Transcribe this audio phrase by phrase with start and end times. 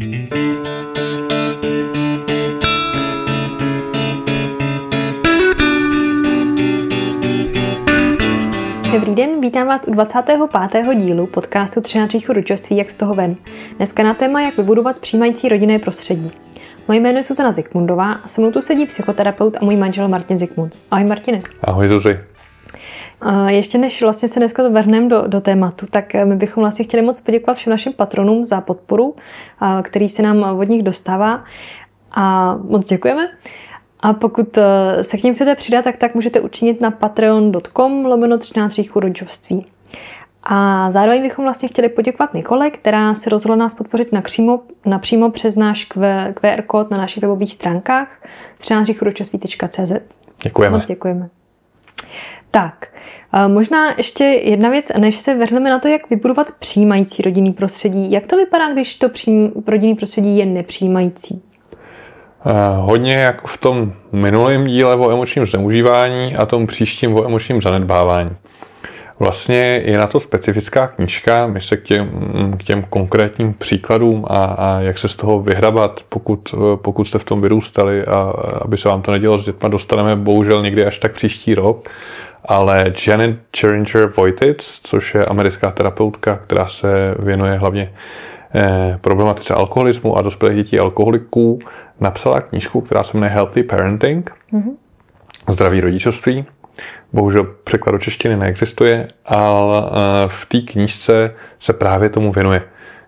[0.00, 0.10] Dobrý
[9.14, 10.40] den, vítám vás u 25.
[10.94, 13.36] dílu podcastu Třináčíchu ručovství, jak z toho ven.
[13.76, 16.32] Dneska na téma, jak vybudovat přijímající rodinné prostředí.
[16.88, 20.36] Moje jméno je Suzana Zikmundová a se mnou tu sedí psychoterapeut a můj manžel Martin
[20.36, 20.74] Zikmund.
[20.90, 21.40] Ahoj Martine.
[21.64, 22.18] Ahoj Zuzi.
[23.46, 27.20] Ještě než vlastně se dneska vrhneme do, do tématu, tak my bychom vlastně chtěli moc
[27.20, 29.14] poděkovat všem našim patronům za podporu,
[29.82, 31.44] který se nám od nich dostává.
[32.12, 33.28] A moc děkujeme.
[34.00, 38.38] A pokud eh, se k ním chcete přidat, tak tak můžete učinit na patreon.com lomeno
[38.38, 39.66] 13 rodičovství.
[40.42, 45.56] A zároveň bychom vlastně chtěli poděkovat Nikole, která se rozhodla nás podpořit napřímo, napřímo přes
[45.56, 45.84] náš
[46.34, 48.08] QR kód na našich webových stránkách
[48.58, 48.86] 13
[50.42, 50.76] Děkujeme.
[50.78, 51.28] Moc děkujeme.
[52.50, 52.86] Tak,
[53.34, 58.12] eh, možná ještě jedna věc, než se vrhneme na to, jak vybudovat přijímající rodinný prostředí.
[58.12, 59.08] Jak to vypadá, když to
[59.66, 61.42] rodinný prostředí je nepřijímající?
[62.46, 67.62] Eh, hodně jako v tom minulém díle o emočním zneužívání a tom příštím o emočním
[67.62, 68.30] zanedbávání.
[69.20, 72.10] Vlastně je na to specifická knížka, my se k těm,
[72.58, 77.24] k těm konkrétním příkladům a, a jak se z toho vyhrabat, pokud, pokud jste v
[77.24, 78.32] tom vyrůstali a
[78.64, 81.88] aby se vám to nedělo s dětma, dostaneme bohužel někdy až tak příští rok.
[82.50, 87.92] Ale Janet Cheringer Vojtic, což je americká terapeutka, která se věnuje hlavně
[88.54, 91.58] eh, problematice alkoholismu a dospělých dětí alkoholiků,
[92.00, 94.72] napsala knížku, která se jmenuje Healthy Parenting, mm-hmm.
[95.48, 96.44] zdravý rodičovství.
[97.12, 102.62] Bohužel překlad do češtiny neexistuje, ale eh, v té knížce se právě tomu věnuje.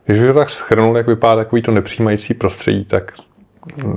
[0.04, 3.12] Když bych to tak schrnul, jak vypadá takový to nepřijímající prostředí, tak
[3.84, 3.96] mm,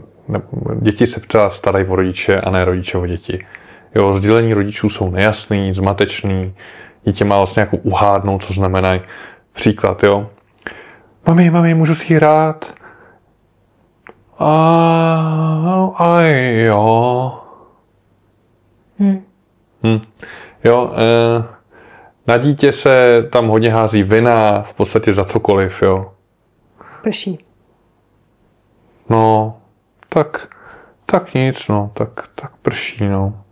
[0.82, 3.46] děti se třeba starají o rodiče a ne rodiče o děti.
[3.96, 6.56] Jo, sdělení rodičů jsou nejasný, zmatečný,
[7.06, 9.00] dítě má vlastně jako uhádnout, co znamená
[9.54, 10.30] příklad, jo.
[11.28, 12.74] Mami, mami, můžu si hrát?
[14.40, 16.22] A, a
[16.66, 17.42] jo.
[19.00, 19.24] Hmm.
[19.84, 20.02] Hmm.
[20.64, 21.44] Jo, eh,
[22.28, 26.12] na dítě se tam hodně hází vina, v podstatě za cokoliv, jo.
[27.04, 27.46] Prší.
[29.10, 29.58] No,
[30.10, 30.56] tak,
[31.06, 33.45] tak nic, no, tak, tak prší, no.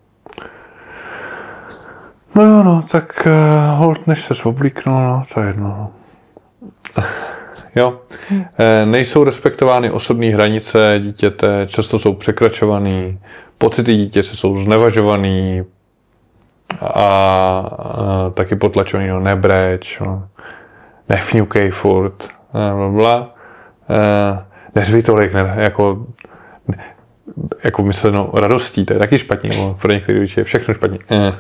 [2.35, 5.91] No jo, no, tak uh, hold, než se oblíknul, no, to je jedno, no.
[7.75, 7.99] Jo.
[8.29, 8.45] Hmm.
[8.85, 13.19] Nejsou respektovány osobní hranice dítěte, často jsou překračovaný,
[13.57, 15.63] pocity dítě se jsou znevažovaný
[16.81, 20.27] a, a taky potlačovaný, no, nebreč, no,
[21.09, 23.35] nefňukej furt, bla, bla.
[24.81, 26.05] E, tolik, ne, jako,
[27.63, 30.99] jako mysleno radostí, to je taky špatně, no, pro některé je všechno špatně.
[31.11, 31.33] E.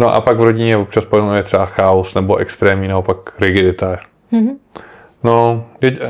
[0.00, 3.98] No a pak v rodině občas pojmenuje třeba chaos nebo extrémní, naopak rigidita.
[4.32, 4.56] Mm-hmm.
[5.24, 6.06] No, je, eh,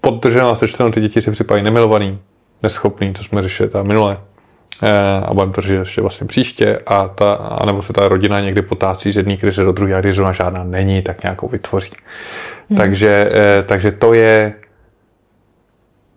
[0.00, 2.18] podtržená sečteno, ty děti si připadají nemilovaný,
[2.62, 4.18] neschopný, co jsme řešili tam minule.
[4.82, 6.78] Eh, a budeme to řešit ještě vlastně příště.
[6.86, 10.14] A ta, anebo se ta rodina někdy potácí z jedné krize do druhé a když
[10.14, 11.92] zrovna žádná není, tak nějakou vytvoří.
[12.68, 12.76] Hmm.
[12.76, 14.54] Takže, eh, takže to je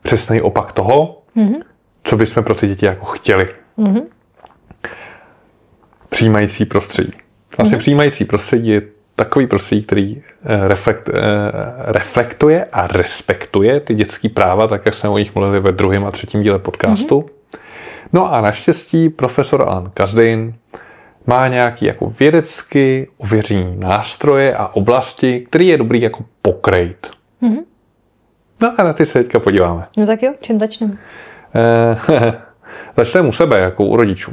[0.02, 1.62] přesný opak toho, hmm.
[2.04, 3.48] co bychom pro ty děti jako chtěli.
[3.78, 4.02] Hmm.
[6.14, 7.14] Přijímající prostředí.
[7.58, 7.80] Vlastně hmm.
[7.80, 8.82] přijímající prostředí je
[9.16, 11.22] takový prostředí, který eh, reflekt, eh,
[11.78, 16.12] reflektuje a respektuje ty dětské práva, tak jak jsme o nich mluvili ve druhém a
[16.12, 17.20] třetím díle podcastu.
[17.20, 17.60] Mm-hmm.
[18.14, 20.56] No a naštěstí profesor Alan Kazdin
[21.28, 27.12] má nějaký jako vědecky ověření nástroje a oblasti, který je dobrý jako pokrejt.
[27.42, 27.64] Mm-hmm.
[28.64, 29.88] No a na ty se teďka podíváme.
[29.98, 30.98] No tak jo, čím začneme?
[31.56, 32.34] Eh,
[32.96, 34.32] začneme u sebe, jako u rodičů.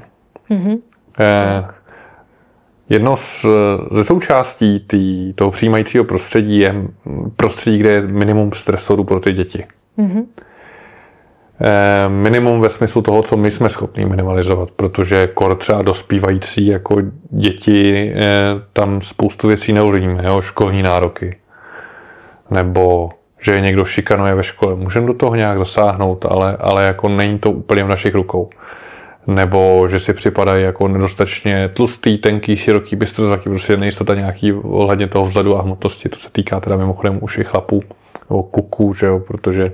[0.51, 0.79] Mm-hmm.
[1.21, 1.65] Eh,
[2.91, 3.47] Jedno z,
[3.91, 6.75] ze součástí tý, toho přijímajícího prostředí je
[7.37, 9.67] prostředí, kde je minimum stresoru pro ty děti.
[9.99, 10.25] Mm-hmm.
[12.09, 16.97] Minimum ve smyslu toho, co my jsme schopni minimalizovat, protože kor třeba dospívající jako
[17.31, 18.23] děti, e,
[18.73, 19.75] tam spoustu věcí
[20.23, 21.37] jo, školní nároky.
[22.51, 23.11] Nebo
[23.41, 24.75] že je někdo šikanuje ve škole.
[24.75, 28.51] Můžeme do toho nějak zasáhnout, ale, ale jako není to úplně v našich rukou
[29.31, 35.25] nebo že si připadají jako nedostatečně tlustý, tenký, široký, bystrozaký, prostě nejistota nějaký ohledně toho
[35.25, 37.83] vzadu a hmotnosti, to se týká teda mimochodem už i chlapů
[38.31, 39.73] nebo kluků, že jo, protože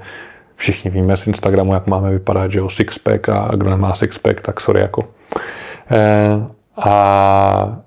[0.56, 4.60] všichni víme z Instagramu, jak máme vypadat, že jo, sixpack a kdo nemá sixpack, tak
[4.60, 5.08] sorry jako.
[5.90, 6.28] E,
[6.76, 7.78] a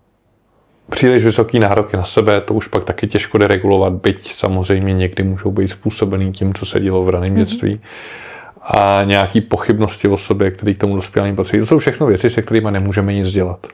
[0.89, 5.51] příliš vysoký nároky na sebe, to už pak taky těžko deregulovat, byť samozřejmě někdy můžou
[5.51, 7.79] být způsobený tím, co se dělo v raném mm-hmm.
[8.61, 11.59] A nějaký pochybnosti o sobě, které k tomu dospělání patří.
[11.59, 13.67] To jsou všechno věci, se kterými nemůžeme nic dělat.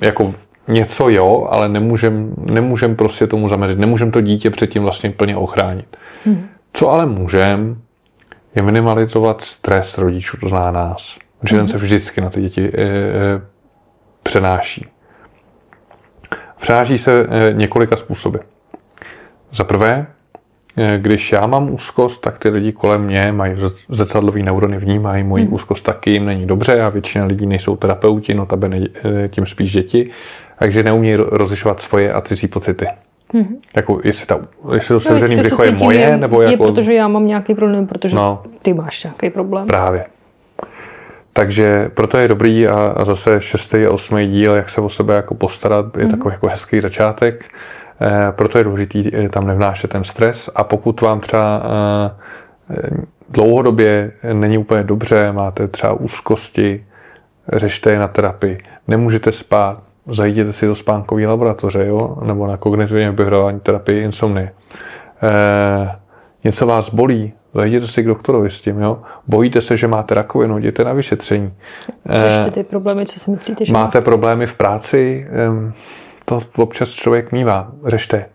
[0.00, 0.34] Jako
[0.68, 3.78] něco jo, ale nemůžem, nemůžem prostě tomu zamezit.
[3.78, 5.96] Nemůžem to dítě předtím vlastně plně ochránit.
[6.24, 6.48] Hmm.
[6.72, 7.82] Co ale můžem,
[8.54, 11.18] je minimalizovat stres rodičů, to zná nás.
[11.48, 13.40] Že ten se vždycky na ty děti e, e,
[14.22, 14.86] přenáší.
[16.56, 18.38] Přenáší se e, několika způsoby.
[19.50, 20.06] Za prvé,
[20.96, 23.54] když já mám úzkost, tak ty lidi kolem mě mají
[23.88, 25.54] zrcadlový neurony, vnímají moji hmm.
[25.54, 28.70] úzkost taky, jim není dobře a většina lidí nejsou terapeuti, no tabe
[29.28, 30.10] tím spíš děti,
[30.58, 32.86] takže neumí rozlišovat svoje a cizí pocity.
[33.34, 33.54] Mm-hmm.
[33.76, 34.40] Jako, jestli, ta,
[34.74, 36.64] jestli to sevřený no, břicho je moje, je, nebo je jako...
[36.64, 39.66] protože já mám nějaký problém, protože no, ty máš nějaký problém.
[39.66, 40.04] Právě.
[41.32, 45.14] Takže proto je dobrý a, a zase šestý a osmý díl, jak se o sebe
[45.14, 46.10] jako postarat, je mm-hmm.
[46.10, 47.44] takový jako hezký začátek.
[48.00, 51.62] E, proto je důležitý eh, tam nevnášet ten stres a pokud vám třeba
[52.70, 56.86] e, dlouhodobě není úplně dobře, máte třeba úzkosti,
[57.52, 58.58] řešte je na terapii,
[58.88, 62.16] nemůžete spát, zajděte si do spánkové laboratoře, jo?
[62.24, 64.52] nebo na kognitivní behaviorální terapii insomnie.
[65.22, 65.96] E,
[66.44, 69.02] něco vás bolí, zajděte si k doktorovi s tím, jo?
[69.26, 71.54] Bojíte se, že máte rakovinu, jděte na vyšetření.
[72.06, 75.28] Řešte ty problémy, co si myslíte, že Máte problémy v práci,
[76.24, 78.26] to občas člověk mívá, řešte.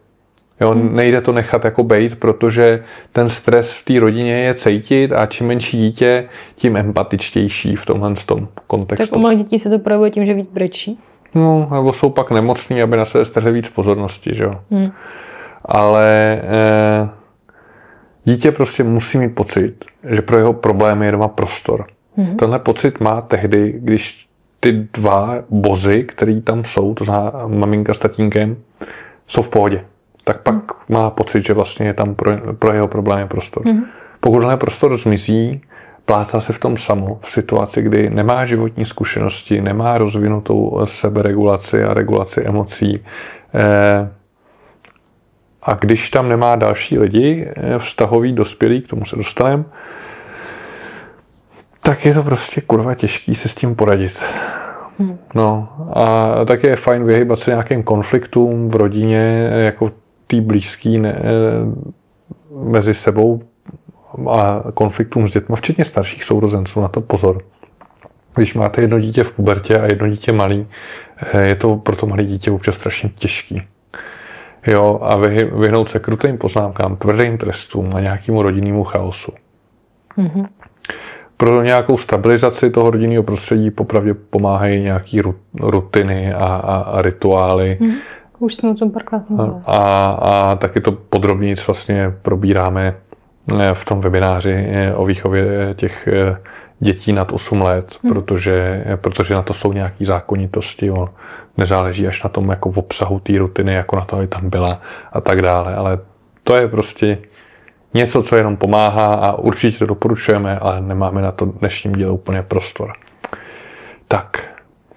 [0.61, 0.95] Jo, hmm.
[0.95, 5.47] Nejde to nechat jako bejt, protože ten stres v té rodině je cítit a čím
[5.47, 9.07] menší dítě, tím empatičtější v tomhle tom kontextu.
[9.07, 10.99] Tak u malých dětí se to projevuje tím, že víc brečí?
[11.35, 14.61] No, nebo jsou pak nemocní, aby na sebe strhli víc pozornosti, že jo.
[14.71, 14.91] Hmm.
[15.65, 17.09] Ale eh,
[18.23, 21.85] dítě prostě musí mít pocit, že pro jeho problémy je doma prostor.
[22.17, 22.37] Hmm.
[22.37, 24.28] Tenhle pocit má tehdy, když
[24.59, 28.57] ty dva bozy, který tam jsou, to znamená maminka s tatínkem,
[29.27, 29.85] jsou v pohodě.
[30.23, 30.63] Tak pak hmm.
[30.89, 33.63] má pocit, že vlastně je tam pro, pro jeho problémy prostor.
[33.65, 33.85] Hmm.
[34.19, 35.61] Pokud tenhle prostor zmizí,
[36.05, 41.93] plácá se v tom samo, v situaci, kdy nemá životní zkušenosti, nemá rozvinutou seberegulaci a
[41.93, 43.03] regulaci emocí.
[43.53, 44.09] Eh,
[45.63, 49.63] a když tam nemá další lidi, eh, vztahový, dospělý, k tomu se dostaneme,
[51.81, 54.23] tak je to prostě kurva těžký se s tím poradit.
[54.99, 55.17] Hmm.
[55.35, 59.91] No a tak je fajn vyhybat se nějakým konfliktům v rodině, jako
[60.27, 61.23] tý blízký ne, eh,
[62.63, 63.41] mezi sebou,
[64.29, 67.41] a konfliktům s dětmi, včetně starších sourozenců, na to pozor.
[68.35, 70.67] Když máte jedno dítě v pubertě a jedno dítě malý,
[71.33, 73.61] eh, je to pro to malé dítě občas strašně těžký.
[74.67, 75.15] Jo, a
[75.59, 79.31] vyhnout se krutým poznámkám, tvrdým trestům a nějakému rodinnému chaosu.
[80.17, 80.47] Mm-hmm.
[81.39, 85.21] Pro nějakou stabilizaci toho rodinného prostředí popravdě pomáhají nějaké
[85.59, 87.77] rutiny a, a, a rituály.
[87.81, 87.95] Mm-hmm.
[88.39, 89.23] Už jsme o tom párkrát
[89.65, 92.95] a, a taky to podrobněji vlastně probíráme
[93.57, 96.07] Eh, v tom webináři eh, o výchově eh, těch
[96.79, 98.13] dětí nad 8 let, hmm.
[98.13, 100.91] protože, protože na to jsou nějaké zákonitosti.
[100.91, 101.07] On
[101.57, 104.81] nezáleží až na tom jako v obsahu té rutiny, jako na to, aby tam byla
[105.13, 105.75] a tak dále.
[105.75, 105.99] Ale
[106.43, 107.17] to je prostě
[107.93, 112.41] něco, co jenom pomáhá a určitě to doporučujeme, ale nemáme na to dnešním díle úplně
[112.41, 112.93] prostor.
[114.07, 114.49] Tak,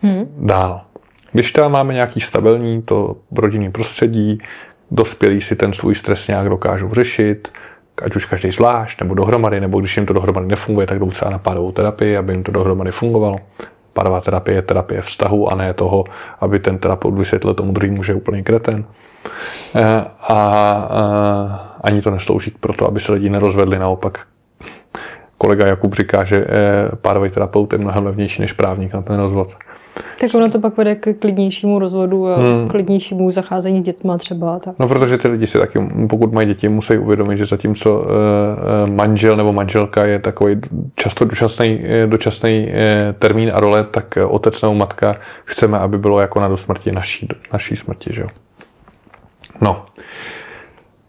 [0.03, 0.35] hmm.
[0.39, 0.81] dál.
[1.33, 4.39] Když tam máme nějaký stabilní to rodinný prostředí,
[4.91, 7.49] dospělí si ten svůj stres nějak dokážou řešit,
[8.03, 11.31] ať už každý zvlášť, nebo dohromady, nebo když jim to dohromady nefunguje, tak jdou třeba
[11.31, 13.37] na pádovou terapii, aby jim to dohromady fungovalo.
[13.93, 16.05] Pádová terapie je terapie vztahu a ne toho,
[16.41, 18.85] aby ten terapeut vysvětlil tomu druhému, že je úplně kreten.
[19.75, 24.27] Eh, a, a ani to neslouží pro to, aby se lidi nerozvedli, naopak
[25.39, 29.55] kolega Jakub říká, že eh, pádový terapeut je mnohem levnější než právník na ten rozvod.
[29.95, 32.69] Tak ono to pak vede k klidnějšímu rozvodu a hmm.
[32.69, 34.59] klidnějšímu zacházení dětma třeba.
[34.59, 34.75] Tak.
[34.79, 38.07] No protože ty lidi si taky, pokud mají děti, musí uvědomit, že zatímco uh,
[38.91, 40.61] manžel nebo manželka je takový
[40.95, 42.73] často dočasný, eh, dočasný
[43.19, 47.77] termín a role, tak otec nebo matka chceme, aby bylo jako na dosmrti naší, naší
[47.77, 48.15] smrti.
[48.15, 48.25] Že?
[49.61, 49.85] No.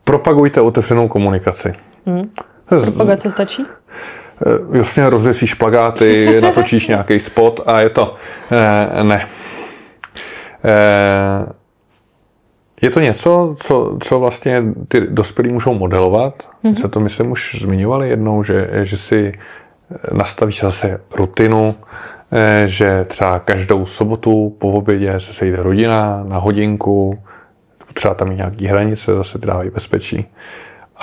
[0.03, 1.73] Propagujte otevřenou komunikaci.
[2.05, 2.21] Hmm.
[2.65, 3.65] Propagace stačí?
[4.45, 8.15] Eh, jasně rozvěsíš plagáty, natočíš nějaký spot a je to.
[8.51, 8.89] Ne.
[9.03, 9.25] ne.
[10.65, 11.45] Eh,
[12.81, 16.49] je to něco, co, co vlastně ty dospělí můžou modelovat.
[16.63, 16.73] Mm-hmm.
[16.73, 19.31] Se to myslím už zmiňovali jednou, že, že si
[20.11, 21.75] nastavíš zase rutinu,
[22.31, 27.19] eh, že třeba každou sobotu po obědě se sejde rodina na hodinku,
[27.93, 30.25] třeba tam i nějaký hranice, zase dávají bezpečí.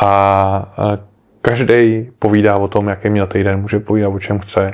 [0.00, 0.99] A
[1.42, 4.70] každý povídá o tom, jaký měl týden, může povídat o čem chce.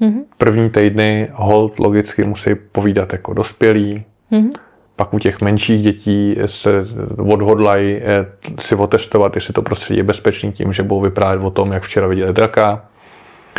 [0.00, 0.22] Mm-hmm.
[0.38, 4.04] První týdny hold logicky musí povídat jako dospělí.
[4.32, 4.50] Mm-hmm.
[4.96, 6.70] Pak u těch menších dětí se
[7.16, 8.26] odhodlají eh,
[8.58, 12.06] si otestovat, jestli to prostředí je bezpečný tím, že budou vyprávět o tom, jak včera
[12.06, 12.84] viděli draka.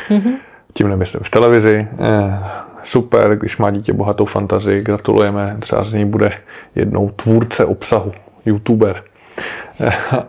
[0.10, 0.36] Mm-hmm.
[0.74, 1.88] Tím nemyslím v televizi.
[2.00, 2.40] Eh,
[2.84, 6.32] super, když má dítě bohatou fantazii, gratulujeme, třeba z něj bude
[6.76, 8.12] jednou tvůrce obsahu,
[8.46, 9.04] youtuber.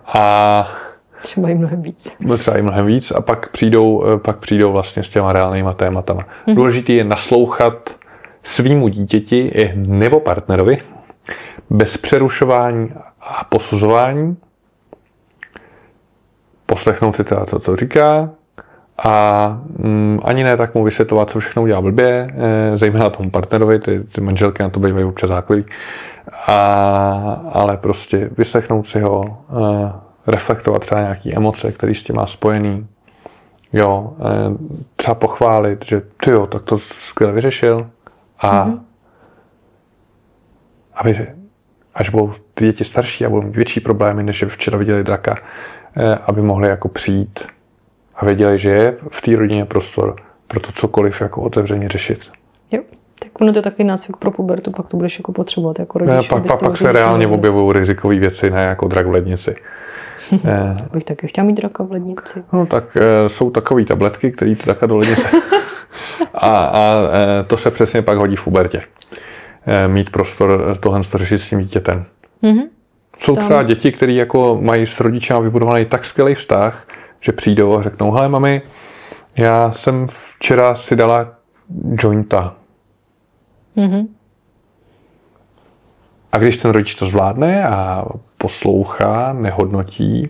[0.07, 0.69] A
[1.23, 2.17] Třeba i mnohem víc.
[2.39, 6.23] Třeba i mnohem víc a pak přijdou, pak přijdou vlastně s těma reálnýma tématama.
[6.23, 6.55] Mm-hmm.
[6.55, 7.97] Důležité je naslouchat
[8.43, 10.79] svýmu dítěti nebo partnerovi
[11.71, 14.37] bez přerušování a posuzování,
[16.67, 18.31] poslechnout si teda to, co říká
[19.05, 19.49] a
[19.79, 24.05] mm, ani ne tak mu vysvětlovat, co všechno udělá blbě, e, zejména tomu partnerovi, ty,
[24.05, 25.65] ty manželky na to bývají občas záklivý,
[26.47, 29.93] a, ale prostě vyslechnout si ho, e,
[30.27, 32.87] reflektovat třeba nějaké emoce, které s tím má spojený,
[33.73, 34.25] jo, e,
[34.97, 37.91] třeba pochválit, že ty jo, tak to skvěle vyřešil
[38.39, 38.81] a mm-hmm.
[40.95, 41.15] aby
[41.95, 45.37] až budou ty děti starší a budou mít větší problémy, než včera viděli draka,
[45.97, 47.47] eh, aby mohli jako přijít
[48.15, 52.33] a věděli, že je v té rodině prostor pro to cokoliv jako otevřeně řešit.
[52.71, 52.83] Jo.
[53.23, 56.15] Tak ono to je takový nácvik pro pubertu, pak to budeš jako potřebovat jako rodič.
[56.15, 59.55] Ne, pak, pak, pak se reálně objevují rizikové věci, ne jako drak v lednici.
[60.45, 62.45] Eh, bych taky chtěl mít draka v lednici.
[62.53, 65.29] No tak e, jsou takové tabletky, které draka do lednice.
[66.35, 66.95] a, a
[67.41, 68.83] e, to se přesně pak hodí v pubertě.
[69.67, 72.05] Eh, mít prostor tohle to řešit s tím dítětem.
[72.43, 72.63] Mm-hmm.
[73.19, 73.45] Jsou Tam.
[73.45, 76.87] třeba děti, které jako mají s rodičem vybudovaný tak skvělý vztah,
[77.21, 78.63] že přijdou a řeknou, hele mami,
[79.37, 81.35] já jsem včera si dala
[82.03, 82.55] jointa.
[83.77, 84.07] Mm-hmm.
[86.33, 88.05] A když ten rodič to zvládne a
[88.39, 90.29] poslouchá, nehodnotí,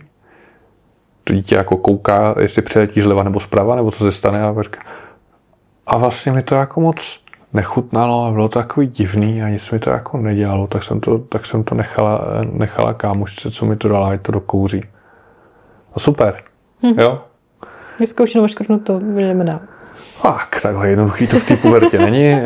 [1.23, 4.79] to dítě jako kouká, jestli přiletí zleva nebo zprava, nebo co se stane a říká,
[5.87, 7.23] a vlastně mi to jako moc
[7.53, 11.19] nechutnalo a bylo to takový divný a nic mi to jako nedělalo, tak jsem to,
[11.19, 12.21] tak jsem to nechala,
[12.51, 14.83] nechala kámošce, co mi to dala, ať to do kouří.
[15.95, 16.37] A super,
[16.83, 16.99] hm.
[16.99, 17.21] jo?
[17.99, 18.47] Vyzkoušeno,
[18.83, 19.59] to budeme dál.
[20.23, 22.25] Tak, takhle jednoduchý to v té pubertě není.
[22.25, 22.41] E,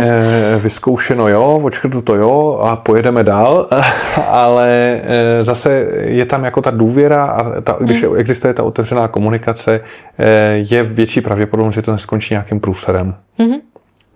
[0.60, 3.68] vyzkoušeno jo, očkrtu to jo a pojedeme dál,
[4.28, 8.18] ale e, zase je tam jako ta důvěra a ta, když hmm.
[8.18, 9.82] existuje ta otevřená komunikace,
[10.18, 13.16] e, je větší pravděpodobnost, že to neskončí nějakým průserem.
[13.38, 13.58] Hmm.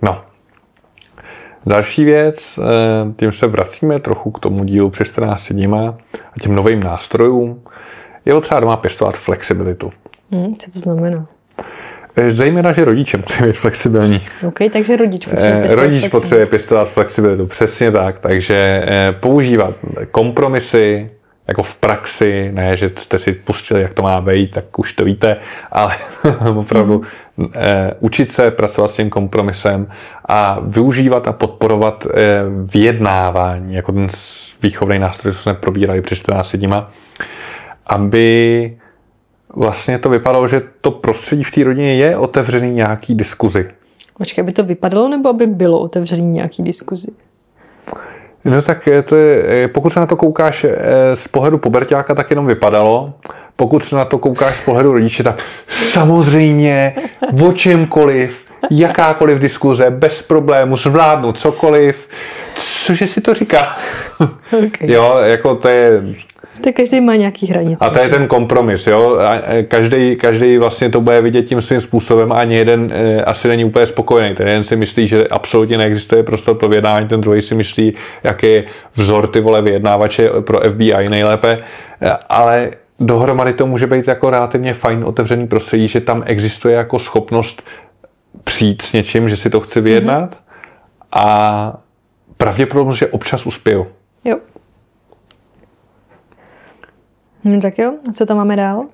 [0.01, 0.22] No,
[1.65, 5.98] Další věc, eh, tím se vracíme trochu k tomu dílu přes 14 dníma
[6.36, 7.62] a těm novým nástrojům,
[8.25, 9.91] je potřeba doma pěstovat flexibilitu.
[10.32, 11.27] Hmm, co to znamená?
[12.15, 14.20] Eh, zejména, že rodiče musí být flexibilní.
[14.48, 18.20] OK, takže rodič potřebuje eh, pěstovat Rodič potřebuje pěstovat flexibilitu, přesně tak.
[18.20, 18.86] Takže
[19.20, 19.75] používat
[20.12, 21.10] kompromisy,
[21.51, 25.06] jako v praxi, ne, že jste si pustili, jak to má být, tak už to
[25.06, 25.38] víte,
[25.72, 25.96] ale
[26.56, 27.01] opravdu
[27.38, 27.48] mm.
[27.56, 29.88] eh, učit se pracovat s tím kompromisem
[30.27, 32.41] a využívat a podporovat eh,
[32.74, 34.08] vyjednávání, jako ten
[34.63, 36.89] výchovný nástroj, co jsme probírali před 14 dníma,
[37.88, 38.77] aby
[39.55, 43.70] vlastně to vypadalo, že to prostředí v té rodině je otevřený nějaký diskuzi.
[44.17, 47.08] Počkej, aby to vypadalo, nebo aby bylo otevřený nějaký diskuzi?
[48.46, 52.29] No tak to je, eh, pokud se na to koukáš eh, z pohledu pubertáka, tak
[52.29, 53.13] jenom vypadalo.
[53.55, 56.96] Pokud se na to koukáš z pohledu rodiče, tak samozřejmě
[57.48, 62.10] o čemkoliv, jakákoliv diskuze, bez problému, zvládnu cokoliv.
[62.86, 63.75] Cože si to říká?
[64.67, 64.91] Okay.
[64.91, 66.03] jo, jako to je
[66.62, 67.86] tak každý má nějaký hranice.
[67.86, 69.17] A to je ten kompromis, jo.
[69.67, 73.65] Každý, každý vlastně to bude vidět tím svým způsobem a ani jeden e, asi není
[73.65, 74.36] úplně spokojený.
[74.36, 77.93] Ten jeden si myslí, že absolutně neexistuje prostor pro vyjednávání, ten druhý si myslí,
[78.24, 78.63] jaký je
[78.96, 81.58] vzor ty vole vyjednávače pro FBI nejlépe.
[82.01, 87.00] E, ale dohromady to může být jako relativně fajn otevřený prostředí, že tam existuje jako
[87.00, 87.63] schopnost
[88.43, 90.38] přijít s něčím, že si to chci vyjednat mm-hmm.
[91.12, 91.77] a
[92.38, 93.88] pravděpodobnost, že občas uspěju.
[94.24, 94.38] Jo.
[97.43, 98.86] No tak jo, a co tam máme dál?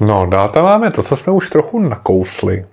[0.00, 2.66] No, dál tam máme to, co jsme už trochu nakousli.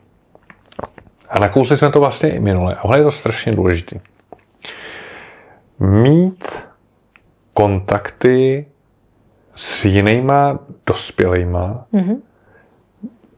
[1.29, 2.75] A nakousli jsme to vlastně i minule.
[2.75, 3.99] A je to strašně důležité.
[5.79, 6.65] Mít
[7.53, 8.65] kontakty
[9.55, 12.17] s jinýma dospělejma, mm-hmm.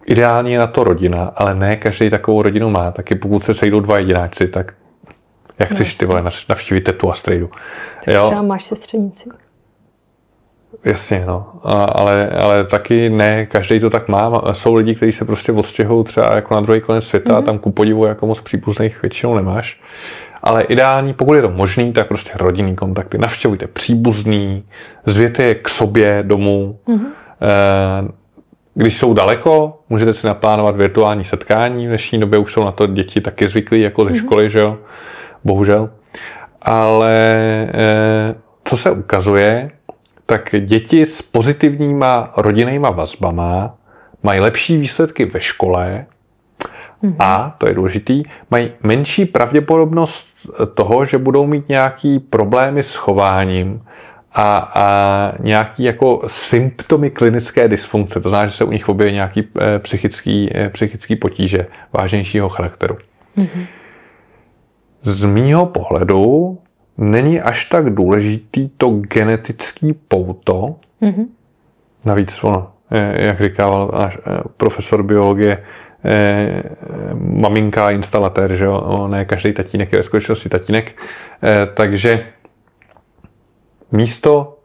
[0.06, 2.92] ideálně na to rodina, ale ne každý takovou rodinu má.
[2.92, 4.76] Taky pokud se sejdou dva jedináci, tak
[5.60, 7.50] jak chceš ty vole navštívit tetu a strejdu.
[8.06, 9.30] Tak třeba máš sestřenici.
[10.86, 11.46] Jasně, no.
[11.64, 14.42] A, ale, ale taky ne, každý to tak má.
[14.52, 17.38] Jsou lidi, kteří se prostě odstěhují třeba jako na druhý konec světa mm-hmm.
[17.38, 19.82] a tam ku podivu jako moc příbuzných většinou nemáš.
[20.44, 23.18] Ale ideální, pokud je to možný, tak prostě rodinný kontakty.
[23.18, 24.64] Navštěvujte příbuzný,
[25.06, 26.80] zvěte je k sobě domů.
[26.88, 28.12] Mm-hmm.
[28.74, 31.86] Když jsou daleko, můžete si naplánovat virtuální setkání.
[31.86, 34.16] V dnešní době už jsou na to děti taky zvyklí, jako ze mm-hmm.
[34.16, 34.78] školy, že jo?
[35.44, 35.90] Bohužel.
[36.62, 37.38] Ale
[37.74, 39.72] eh, co se ukazuje,
[40.26, 43.76] tak děti s pozitivníma rodinnýma vazbama
[44.24, 46.06] mají lepší výsledky ve škole
[47.06, 47.16] Mm-hmm.
[47.20, 50.26] A, to je důležitý, mají menší pravděpodobnost
[50.74, 53.84] toho, že budou mít nějaký problémy s chováním
[54.34, 58.20] a, a nějaký jako symptomy klinické dysfunkce.
[58.20, 62.98] To znamená, že se u nich objeví nějaký e, psychický, e, psychický potíže vážnějšího charakteru.
[63.38, 63.68] Mm-hmm.
[65.02, 66.58] Z mýho pohledu
[66.98, 70.76] není až tak důležitý to genetický pouto.
[71.02, 71.26] Mm-hmm.
[72.06, 74.18] Navíc ono, e, jak říkával náš
[74.58, 75.64] profesor biologie,
[77.14, 81.02] maminka instalatér, že jo, ne každý tatínek je ve skutečnosti tatínek,
[81.74, 82.26] takže
[83.92, 84.58] místo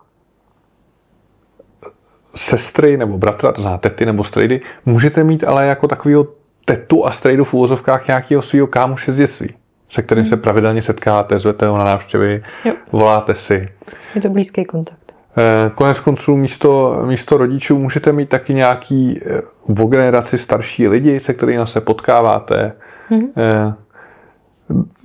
[2.34, 6.26] sestry nebo bratra, to znamená tety nebo strejdy, můžete mít ale jako takového
[6.64, 9.48] tetu a strejdu v úvozovkách nějakého svého kámoše z dětství,
[9.90, 10.42] se kterým se hmm.
[10.42, 12.72] pravidelně setkáte, zvete ho na návštěvy, jo.
[12.92, 13.68] voláte si.
[14.14, 15.14] Je to blízký kontakt.
[15.38, 21.20] Eh, konec konců místo, místo rodičů můžete mít taky nějaký eh, v generaci starší lidi,
[21.20, 22.72] se kterými se potkáváte.
[23.10, 23.74] Mm-hmm.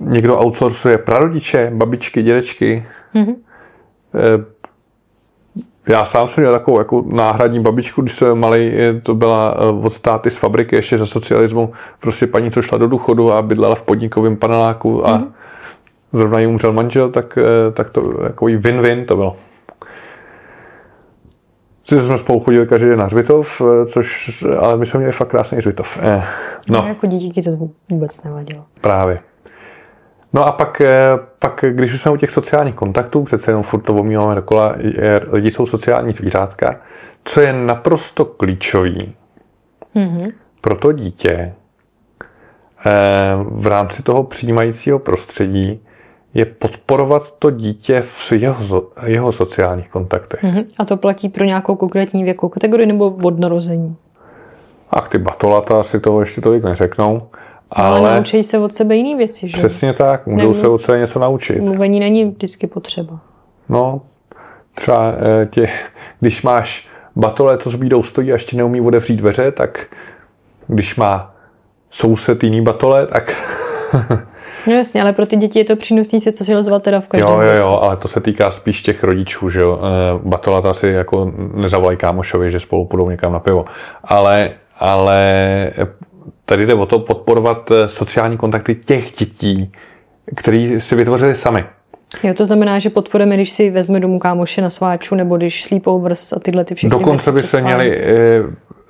[0.00, 2.84] Někdo outsourcuje prarodiče, babičky, dědečky.
[3.14, 3.34] Mm-hmm.
[5.88, 9.86] Eh, já sám jsem měl takovou jako náhradní babičku, když jsem malý, to byla eh,
[9.86, 13.74] od táty z fabriky ještě za socialismu, prostě paní, co šla do důchodu a bydlela
[13.74, 15.32] v podnikovém paneláku a mm-hmm.
[16.12, 19.36] zrovna jí umřel manžel, tak, eh, tak to takový win-win to bylo.
[21.84, 25.58] Sice jsme spolu chodili každý den na Hřbitov, což, ale my jsme měli fakt krásný
[25.58, 25.98] Hřbitov.
[26.00, 26.24] Eh,
[26.68, 26.82] no.
[26.82, 26.88] no.
[26.88, 27.50] Jako díky to
[27.90, 28.64] vůbec nevadilo.
[28.80, 29.18] Právě.
[30.36, 33.80] No a pak, eh, pak, když už jsme u těch sociálních kontaktů, přece jenom furt
[33.80, 34.74] to omíláme dokola,
[35.32, 36.80] lidi jsou sociální zvířátka,
[37.24, 39.14] co je naprosto klíčový
[39.96, 40.32] mm-hmm.
[40.60, 41.52] pro to dítě eh,
[43.44, 45.80] v rámci toho přijímajícího prostředí,
[46.34, 50.42] je podporovat to dítě v jeho, jeho sociálních kontaktech.
[50.42, 50.64] Mm-hmm.
[50.78, 53.96] A to platí pro nějakou konkrétní věkovou kategorii nebo od narození?
[54.90, 57.28] Ach, ty batolata si toho ještě tolik neřeknou.
[57.70, 59.52] Ale, ale naučí se od sebe jiné věci, že?
[59.52, 60.56] Přesně tak, můžou Nemluv...
[60.56, 61.60] se od sebe něco naučit.
[61.60, 63.20] Mluvení není vždycky potřeba.
[63.68, 64.00] No,
[64.74, 65.68] třeba e, tě,
[66.20, 69.86] když máš batole, co s bídou stojí a ještě neumí otevřít dveře, tak
[70.66, 71.34] když má
[71.90, 73.32] soused jiný batole, tak...
[74.66, 77.30] no jasně, ale pro ty děti je to přínosný se socializovat teda v každém.
[77.30, 79.80] Jo, jo, jo, ale to se týká spíš těch rodičů, že jo.
[79.82, 83.64] E, batolata si jako nezavolají kámošovi, že spolu půjdou někam na pivo.
[84.04, 85.70] Ale, ale
[86.46, 89.72] tady jde o to podporovat eh, sociální kontakty těch dětí,
[90.34, 91.64] který si vytvořili sami.
[92.22, 96.32] Jo, to znamená, že podporujeme, když si vezme domů kámoše na sváču, nebo když sleepovers
[96.32, 98.42] a tyhle ty všechny Dokonce by se měli eh,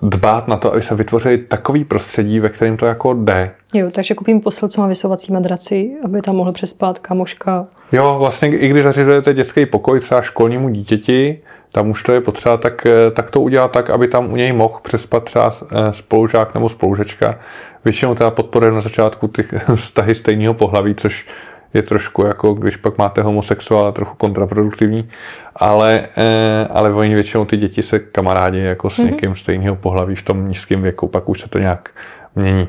[0.03, 3.51] dbát na to, aby se vytvořili takový prostředí, ve kterém to jako jde.
[3.75, 7.67] Jo, takže koupím posel, co má vysovací madraci, aby tam mohl přespat kámoška.
[7.93, 11.39] Jo, vlastně i když zařizujete dětský pokoj třeba školnímu dítěti,
[11.77, 14.53] tam už to je potřeba tak, eh, tak to udělat tak, aby tam u něj
[14.53, 17.39] mohl přespat třeba eh, spolužák nebo spolužečka.
[17.85, 21.27] Většinou teda podporuje na začátku ty vztahy stejného pohlaví, což
[21.75, 25.11] je trošku jako, když pak máte homosexuála, trochu kontraproduktivní,
[25.57, 29.05] ale, eh, ale oni většinou ty děti se kamarádí jako s mm-hmm.
[29.05, 31.91] někým stejného pohlaví v tom nízkém věku, pak už se to nějak
[32.35, 32.69] mění.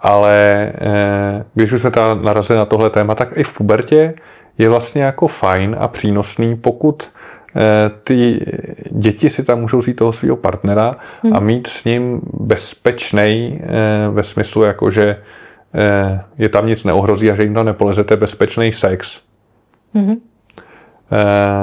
[0.00, 0.72] Ale
[1.54, 4.14] když už jsme teda narazili na tohle téma, tak i v pubertě
[4.58, 7.10] je vlastně jako fajn a přínosný, pokud
[8.04, 8.46] ty
[8.90, 11.36] děti si tam můžou vzít toho svého partnera hmm.
[11.36, 15.16] a mít s ním bezpečný eh, ve smyslu, jako že
[15.74, 19.20] eh, je tam nic neohrozí a že jim tam nepolezete bezpečný sex.
[19.94, 20.16] Hmm.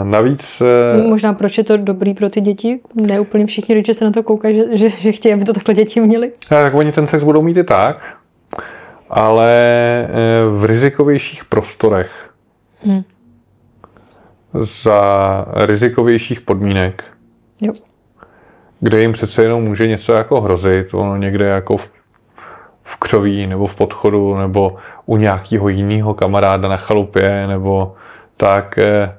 [0.03, 0.61] Navíc...
[1.07, 2.79] Možná proč je to dobrý pro ty děti?
[3.07, 5.73] Ne úplně všichni rodiče se na to koukají, že, že, že chtějí, aby to takhle
[5.73, 6.31] děti měli.
[6.49, 8.17] Tak oni ten sex budou mít i tak,
[9.09, 9.49] ale
[10.49, 12.29] v rizikovějších prostorech.
[12.83, 13.03] Hmm
[14.59, 17.03] za rizikovějších podmínek.
[17.61, 17.73] Jo.
[18.79, 21.89] Kde jim přece jenom může něco jako hrozit, ono někde jako v,
[22.83, 27.95] v křoví nebo v podchodu nebo u nějakého jiného kamaráda na chalupě nebo
[28.37, 28.77] tak.
[28.77, 29.17] Eh,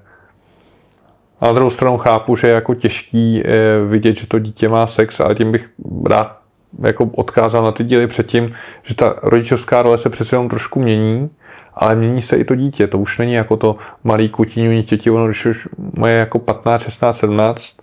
[1.40, 3.50] a na druhou stranu chápu, že je jako těžký eh,
[3.86, 5.70] vidět, že to dítě má sex, ale tím bych
[6.06, 6.38] rád
[6.82, 11.28] jako odkázal na ty díly předtím, že ta rodičovská role se přece jenom trošku mění
[11.76, 12.86] ale mění se i to dítě.
[12.86, 17.18] To už není jako to malý kutíňu děti, ono když už má jako 15, 16,
[17.18, 17.76] 17,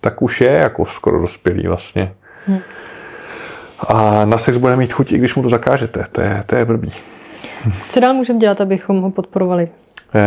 [0.00, 2.14] tak už je jako skoro dospělý vlastně.
[2.46, 2.58] Hmm.
[3.88, 6.04] A na sex bude mít chuť, i když mu to zakážete.
[6.12, 6.88] To je, to je blbý.
[7.90, 9.68] Co dál můžeme dělat, abychom ho podporovali?
[10.14, 10.20] Eh,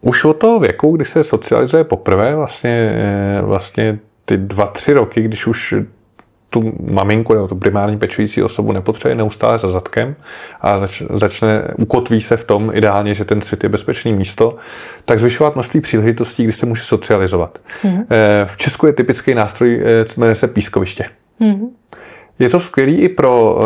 [0.00, 5.22] už od toho věku, kdy se socializuje poprvé, vlastně, eh, vlastně ty dva, tři roky,
[5.22, 5.74] když už
[6.50, 10.16] tu maminku nebo tu primární pečující osobu nepotřebuje neustále za zadkem
[10.60, 10.80] a
[11.14, 14.56] začne, ukotví se v tom ideálně, že ten svět je bezpečný místo,
[15.04, 17.58] tak zvyšovat množství příležitostí, kdy se může socializovat.
[17.84, 18.04] Mm-hmm.
[18.46, 21.04] V Česku je typický nástroj, eh, jmenuje se pískoviště.
[21.40, 21.68] Mm-hmm.
[22.38, 23.62] je to skvělý i pro uh,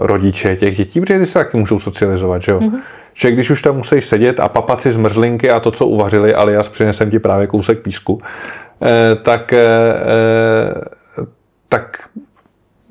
[0.00, 2.60] rodiče těch dětí, protože ty se taky můžou socializovat, že jo?
[2.60, 2.80] Mm-hmm.
[3.14, 6.68] Že když už tam musíš sedět a papat si zmrzlinky a to, co uvařili, alias
[6.68, 8.18] přinesem ti právě kousek písku,
[8.82, 9.64] eh, tak, eh,
[11.70, 12.08] tak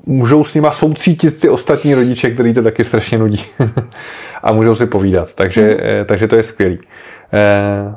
[0.05, 3.45] můžou s nima soucítit ty ostatní rodiče, který to taky strašně nudí.
[4.43, 5.33] a můžou si povídat.
[5.33, 6.05] Takže, mm.
[6.05, 6.79] takže to je skvělý.
[7.33, 7.95] Eh,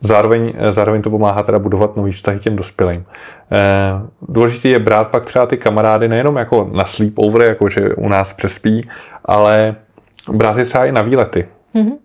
[0.00, 3.04] zároveň, zároveň to pomáhá teda budovat nový vztahy těm dospělým.
[4.28, 8.32] Důležité je brát pak třeba ty kamarády nejenom jako na sleepover, jako že u nás
[8.32, 8.88] přespí,
[9.24, 9.76] ale
[10.32, 11.48] brát je třeba i na výlety.
[11.74, 11.96] Mm-hmm.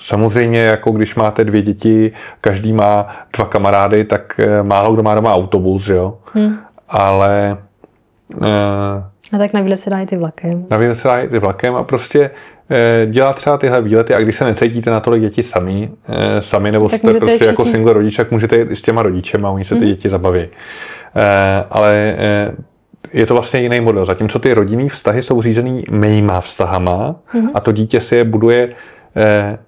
[0.00, 3.06] Samozřejmě, jako když máte dvě děti, každý má
[3.36, 6.18] dva kamarády, tak málo kdo má doma autobus, že jo?
[6.34, 6.56] Mm.
[6.88, 7.56] Ale
[8.34, 8.48] Uh,
[9.32, 10.66] a tak na výlet se dá i ty vlakem.
[10.70, 12.30] Na výlet se dá i ty vlakem a prostě
[12.70, 15.90] uh, dělat třeba tyhle výlety a když se necítíte na tolik děti sami,
[16.40, 17.46] sami nebo tak jste prostě všichni...
[17.46, 19.90] jako single rodič, tak můžete jít s těma rodičema, oni se ty mm.
[19.90, 20.48] děti zabaví.
[21.70, 22.16] Ale
[23.12, 24.04] je to vlastně jiný model.
[24.04, 27.50] Zatímco ty rodinný vztahy jsou řízený mýma vztahama mm-hmm.
[27.54, 28.68] a to dítě si je buduje
[29.16, 29.58] eh,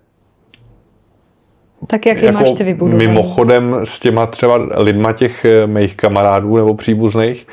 [1.90, 2.98] tak jak je jako máš ty vybudovat?
[2.98, 7.46] Mimochodem s těma třeba lidma těch mých kamarádů nebo příbuzných,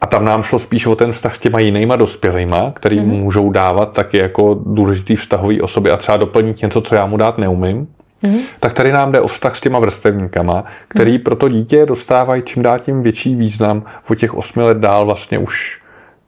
[0.00, 3.22] a tam nám šlo spíš o ten vztah s těma jinýma dospělýma, který mm-hmm.
[3.22, 7.38] můžou dávat taky jako důležitý vztahový osoby a třeba doplnit něco, co já mu dát
[7.38, 7.88] neumím.
[8.22, 8.40] Mm-hmm.
[8.60, 11.22] Tak tady nám jde o vztah s těma vrstevníkama, který mm-hmm.
[11.22, 13.82] pro to dítě dostávají čím dál tím větší význam.
[14.10, 15.80] O těch osmi let dál vlastně už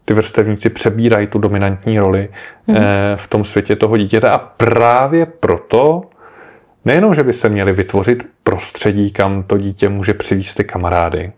[0.05, 2.29] ty vrstevníci přebírají tu dominantní roli
[2.69, 2.83] mm-hmm.
[3.17, 6.01] v tom světě toho dítěte a právě proto
[6.87, 11.33] nejenom, že by se měli vytvořit prostředí, kam to dítě může přivést ty kamarády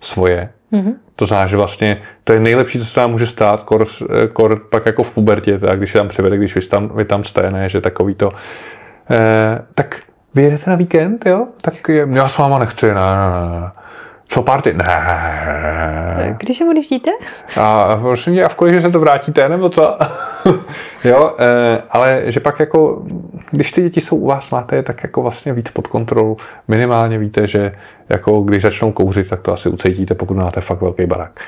[0.00, 0.94] svoje, mm-hmm.
[1.16, 3.84] To znamená, že vlastně to je nejlepší, co se vám může stát, kor,
[4.32, 7.24] kor pak jako v pubertě, tak když se tam převede, když vy tam, vy tam
[7.24, 8.32] jste, ne, že takový to.
[9.10, 10.00] Eh, tak
[10.34, 11.46] vy jedete na víkend, jo?
[11.60, 11.74] Tak
[12.10, 13.70] já s váma nechci, ne, ne, ne.
[14.26, 14.72] Co party?
[14.72, 16.36] Ne.
[16.40, 17.10] Když se odjíždíte?
[17.60, 19.96] A prosím mě, a v kolik, že se to vrátíte, nebo co?
[21.04, 23.02] jo, e, ale že pak jako,
[23.50, 26.36] když ty děti jsou u vás, máte je tak jako vlastně víc pod kontrolu.
[26.68, 27.72] Minimálně víte, že
[28.08, 31.40] jako když začnou kouřit, tak to asi ucítíte, pokud máte fakt velký barák.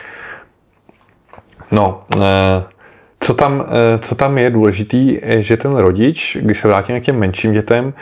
[1.71, 2.65] No, e,
[3.21, 7.05] co tam, e, co tam je důležitý, je, že ten rodič, když se vrátíme k
[7.05, 7.95] těm menším dětem,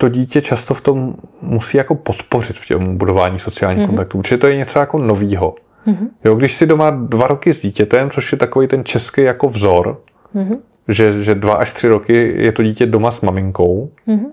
[0.00, 3.86] to dítě často v tom musí jako podpořit v těm budování sociálních mm-hmm.
[3.86, 5.54] kontaktů, protože to je něco jako novýho.
[5.86, 6.08] Mm-hmm.
[6.24, 10.00] Jo, když si doma dva roky s dítětem, což je takový ten český jako vzor,
[10.34, 10.58] mm-hmm.
[10.88, 14.26] že, že dva až tři roky je to dítě doma s maminkou, mm-hmm.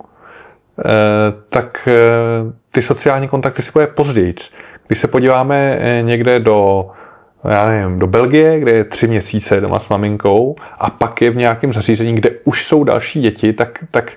[0.80, 0.84] eh,
[1.50, 4.34] tak eh, ty sociální kontakty si bude později.
[4.88, 6.90] Když se podíváme eh, někde do
[7.50, 11.36] já nevím, do Belgie, kde je tři měsíce doma s maminkou a pak je v
[11.36, 14.12] nějakém zařízení, kde už jsou další děti, tak, tak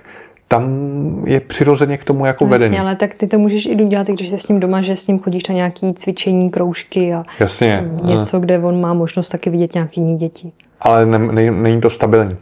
[0.51, 2.75] tam je přirozeně k tomu jako vedení.
[2.75, 5.07] Jasně, ale tak ty to můžeš i udělat, když jsi s ním doma, že s
[5.07, 7.89] ním chodíš na nějaký cvičení, kroužky a Jasně.
[8.03, 10.51] něco, kde on má možnost taky vidět nějaký jiný děti.
[10.81, 12.35] Ale ne, ne, není to stabilní.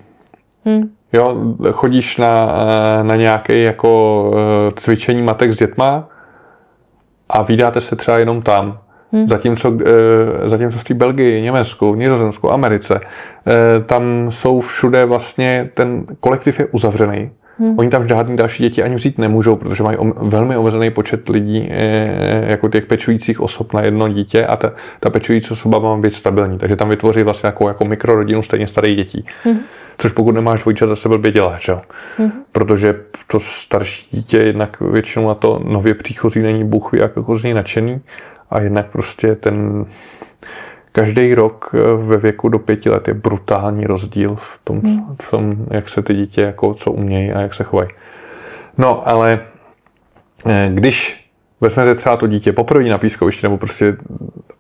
[0.65, 0.89] Hmm.
[1.13, 1.37] Jo,
[1.71, 2.53] chodíš na,
[3.03, 6.09] na nějaké jako eh, cvičení matek s dětma
[7.29, 8.79] a vydáte se třeba jenom tam.
[9.11, 9.27] Hmm.
[9.27, 16.05] Zatímco, eh, zatímco v té Belgii, Německu, Nizozemsku, Americe, eh, tam jsou všude vlastně, ten
[16.19, 17.79] kolektiv je uzavřený Hmm.
[17.79, 22.45] Oni tam žádný další děti ani vzít nemůžou, protože mají velmi omezený počet lidí, eh,
[22.49, 26.57] jako těch pečujících osob na jedno dítě a ta, ta pečující osoba má být stabilní.
[26.57, 29.25] Takže tam vytvoří vlastně jako, jako mikrorodinu stejně starých dětí.
[29.43, 29.59] Hmm.
[29.97, 31.73] Což pokud nemáš dvojčata, se blbě dělá, že?
[32.17, 32.31] Hmm.
[32.51, 32.95] Protože
[33.27, 37.53] to starší dítě jednak většinou na to nově příchozí není bůh jak jako z něj
[37.53, 38.01] nadšený
[38.49, 39.85] a jednak prostě ten
[40.99, 45.15] každý rok eh, ve věku do pěti let je brutální rozdíl v tom, hmm.
[45.21, 47.89] v tom jak se ty dítě jako co umějí a jak se chovají.
[48.77, 49.39] No, ale
[50.45, 51.29] eh, když
[51.61, 53.97] vezmete třeba to dítě poprvé na pískovišti nebo prostě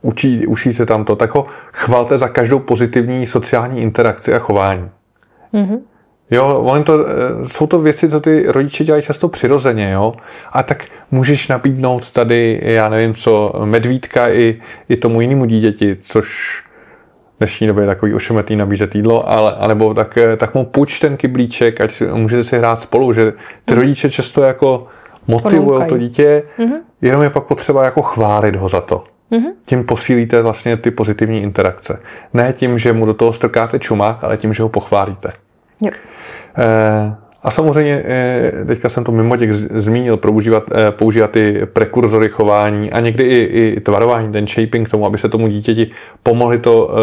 [0.01, 4.89] učí, učí se tam to, tak ho chvalte za každou pozitivní sociální interakci a chování.
[5.53, 5.79] Mm-hmm.
[6.31, 10.13] Jo, on to, eh, jsou to věci, co ty rodiče dělají často přirozeně, jo.
[10.51, 16.59] A tak můžeš nabídnout tady, já nevím co, medvídka i, i tomu jinému dítěti, což
[17.35, 20.99] v dnešní době je takový ošemetný nabízet jídlo, ale, anebo tak, eh, tak mu půjč
[20.99, 23.31] ten kyblíček, ať si, můžete si hrát spolu, že
[23.65, 23.81] ty mhm.
[23.81, 24.87] rodiče často jako
[25.27, 26.77] motivují to dítě, mm-hmm.
[27.01, 29.03] jenom je pak potřeba jako chválit ho za to.
[29.31, 29.51] Mm-hmm.
[29.65, 31.99] Tím posílíte vlastně ty pozitivní interakce.
[32.33, 35.33] Ne tím, že mu do toho strkáte čumák, ale tím, že ho pochválíte.
[35.81, 35.89] Jo.
[36.57, 42.29] Eh, a samozřejmě, eh, teďka jsem to mimo těch zmínil, používat, eh, používat ty prekurzory
[42.29, 45.91] chování a někdy i, i tvarování, ten shaping k tomu, aby se tomu dítěti
[46.23, 46.95] pomohli to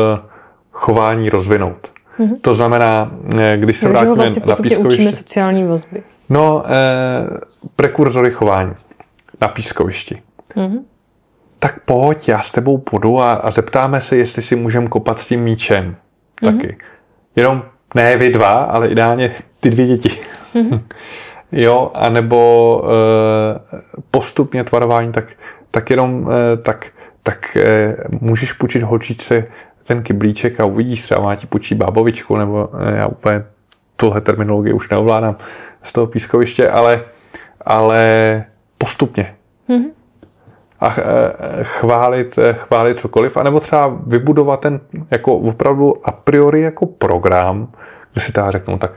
[0.71, 1.93] chování rozvinout.
[2.19, 2.37] Mm-hmm.
[2.41, 3.13] To znamená,
[3.57, 5.03] když se vrátíme vlastně na pískoviště...
[5.03, 6.03] učíme sociální vazby.
[6.29, 6.71] No, eh,
[7.77, 8.73] prekurzory chování
[9.41, 10.23] na pískovišti.
[10.57, 10.81] Mm-hmm.
[11.59, 15.27] tak pojď, já s tebou půjdu a, a zeptáme se, jestli si můžeme kopat s
[15.27, 15.97] tím míčem.
[16.43, 16.57] Mm-hmm.
[16.57, 16.79] Taky.
[17.37, 17.63] Jenom
[17.95, 20.11] ne vy dva, ale ideálně ty dvě děti.
[20.55, 20.81] Mm-hmm.
[21.53, 25.25] jo, anebo e, postupně tvarování, tak,
[25.71, 26.87] tak jenom e, tak,
[27.23, 29.45] tak e, můžeš půjčit holčičce
[29.87, 33.45] ten kyblíček a uvidíš, třeba má ti půjčí bábovičku, nebo e, já úplně
[33.97, 35.37] tuhle terminologii už neovládám
[35.83, 37.05] z toho pískoviště, ale,
[37.61, 38.45] ale
[38.79, 39.35] postupně.
[39.69, 39.91] Mm-hmm.
[40.81, 40.95] A
[41.63, 47.69] chválit, chválit cokoliv, anebo třeba vybudovat ten jako opravdu a priori jako program,
[48.13, 48.93] kde si teda řeknu, tak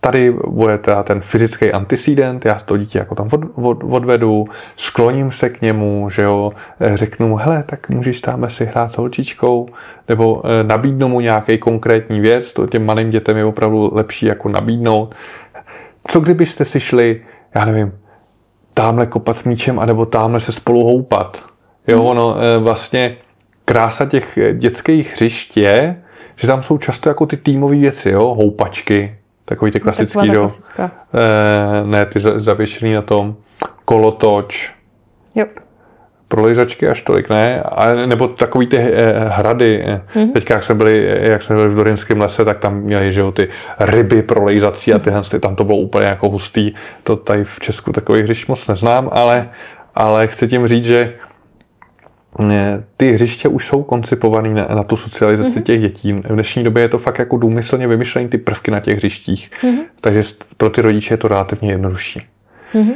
[0.00, 4.44] tady bude teda ten fyzický antecedent, já to dítě jako tam od, od, odvedu,
[4.76, 6.50] skloním se k němu, že jo,
[6.94, 9.66] řeknu mu, hele, tak můžeš tam si hrát s holčičkou,
[10.08, 15.14] nebo nabídnu mu nějaký konkrétní věc, to těm malým dětem je opravdu lepší jako nabídnout.
[16.06, 17.22] Co kdybyste si šli,
[17.54, 17.92] já nevím,
[18.82, 21.44] tamhle kopat s míčem, anebo tamhle se spolu houpat.
[21.88, 22.06] Jo, hmm.
[22.06, 23.16] ono e, vlastně
[23.64, 26.02] krása těch dětských hřišť je,
[26.36, 29.16] že tam jsou často jako ty týmové věci, jo, houpačky,
[29.50, 30.50] Takový ty klasický, jo.
[30.78, 30.88] E,
[31.86, 33.36] ne, ty zavěšený na tom.
[33.84, 34.72] Kolotoč.
[35.34, 35.46] Jo.
[36.30, 39.84] Prolejzačky až tolik ne, a, nebo takový ty e, hrady.
[39.84, 40.32] Mm-hmm.
[40.32, 43.32] Teďka, jak jsme, byli, jak jsme byli v Dorinském lese, tak tam měli, že jo,
[43.32, 43.48] ty
[43.80, 46.72] ryby prolejzací a tyhle, tam to bylo úplně jako hustý.
[47.02, 49.50] To tady v Česku takových hřišť moc neznám, ale,
[49.94, 51.14] ale chci tím říct, že
[52.96, 55.62] ty hřiště už jsou koncipované na, na tu socializaci mm-hmm.
[55.62, 56.12] těch dětí.
[56.12, 59.50] V dnešní době je to fakt jako důmyslně vymyšlený ty prvky na těch hřištích.
[59.62, 59.82] Mm-hmm.
[60.00, 60.22] Takže
[60.56, 62.22] pro ty rodiče je to relativně jednodušší.
[62.74, 62.94] Mm-hmm.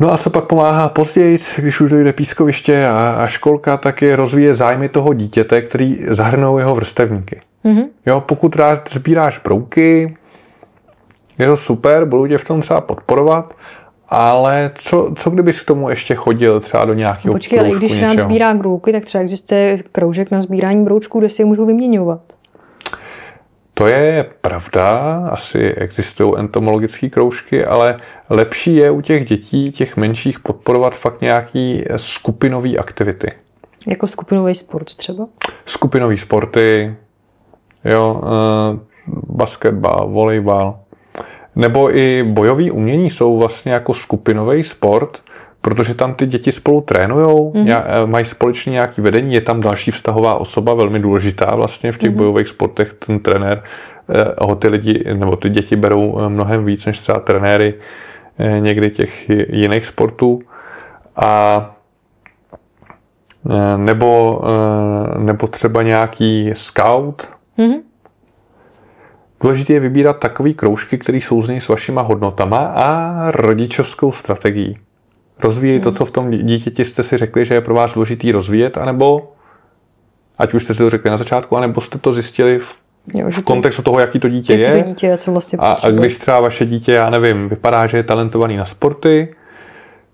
[0.00, 4.16] No a co pak pomáhá později, když už dojde pískoviště a, a školka, tak je
[4.16, 7.40] rozvíje zájmy toho dítěte, který zahrnou jeho vrstevníky.
[7.64, 7.84] Mm-hmm.
[8.06, 10.16] Jo, pokud rád sbíráš brouky,
[11.38, 13.54] je to super, budu tě v tom třeba podporovat,
[14.08, 17.92] ale co, co kdybys k tomu ještě chodil třeba do nějakého no Počkej, ale když
[17.92, 21.66] se nám sbírá brouky, tak třeba existuje kroužek na sbírání broučků, kde si je můžu
[21.66, 22.20] vyměňovat.
[23.74, 27.96] To je pravda, asi existují entomologické kroužky, ale
[28.30, 33.32] lepší je u těch dětí, těch menších, podporovat fakt nějaký skupinové aktivity.
[33.86, 35.26] Jako skupinový sport třeba?
[35.64, 36.96] Skupinový sporty,
[37.84, 38.78] jo, uh,
[39.36, 40.78] basketbal, volejbal.
[41.56, 45.22] Nebo i bojové umění jsou vlastně jako skupinový sport,
[45.60, 48.06] protože tam ty děti spolu trénujou, mm-hmm.
[48.06, 52.16] mají společně nějaký vedení, je tam další vztahová osoba, velmi důležitá vlastně v těch mm-hmm.
[52.16, 53.62] bojových sportech, ten trenér,
[54.08, 57.74] eh, ho ty lidi, nebo ty děti berou eh, mnohem víc než třeba trenéry
[58.58, 60.42] někdy těch jiných sportů.
[61.16, 61.70] A
[63.76, 64.42] nebo,
[65.18, 67.80] nebo třeba nějaký scout, mm-hmm.
[69.40, 74.76] Důležité je vybírat takové kroužky, které souzní s vašima hodnotama a rodičovskou strategií.
[75.38, 75.96] Rozvíjej to, hmm.
[75.96, 79.32] co v tom dítěti jste si řekli, že je pro vás důležitý rozvíjet, anebo
[80.38, 82.74] ať už jste si to řekli na začátku, anebo jste to zjistili v,
[83.14, 84.82] jo, v kontextu toho, jaký to dítě je.
[84.82, 88.02] To dítě, co vlastně a, a když třeba vaše dítě, já nevím, vypadá, že je
[88.02, 89.28] talentovaný na sporty,